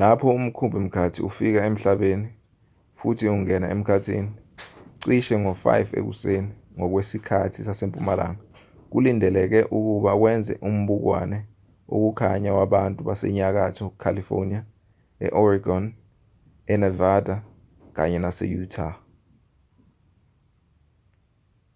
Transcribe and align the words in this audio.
lapho 0.00 0.28
umkhumbi-mkhathi 0.38 1.18
ufika 1.28 1.60
emhlabeni 1.68 2.28
futhi 2.98 3.24
ungena 3.34 3.66
emkhathini 3.74 4.30
cishe 5.04 5.34
ngo-5 5.42 5.64
ekuseni 6.00 6.50
ngokwesikhathi 6.76 7.58
sasempumalanga 7.68 8.42
kulindeleke 8.90 9.60
ukuba 9.76 10.12
wenze 10.22 10.54
umbukwane 10.68 11.38
wokukhanya 11.90 12.50
wabantu 12.58 13.00
basenyakatho 13.08 13.86
california 14.02 14.60
e-oregon 15.24 15.84
enavada 16.74 17.34
kanye 17.96 18.18
nase-utah 18.24 18.94